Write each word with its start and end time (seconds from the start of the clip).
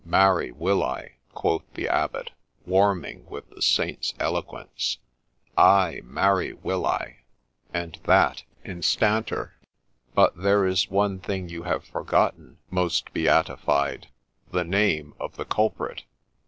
'Marry 0.19 0.51
will 0.51 0.83
I,' 0.83 1.11
quoth 1.35 1.61
the 1.75 1.87
Abbot, 1.87 2.31
warming 2.65 3.27
with 3.29 3.47
the 3.51 3.61
Saint's 3.61 4.15
eloquence;' 4.19 4.97
ay, 5.59 6.01
marry 6.03 6.53
will 6.53 6.87
I, 6.87 7.17
and 7.71 7.99
that 8.05 8.41
instanter. 8.65 9.53
But 10.15 10.35
there 10.41 10.65
is 10.65 10.89
one 10.89 11.19
thing 11.19 11.49
you 11.49 11.65
have 11.65 11.83
forgotten, 11.85 12.57
most 12.71 13.13
Beatified— 13.13 14.07
the 14.51 14.63
name 14.63 15.13
of 15.19 15.35
the 15.35 15.45
culprit.' 15.45 16.01